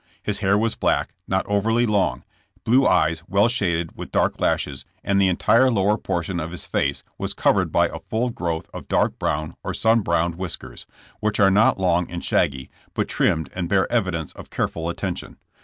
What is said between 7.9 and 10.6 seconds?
full growth of dark brown or sun browned